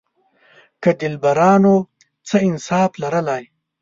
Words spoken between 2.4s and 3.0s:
انصاف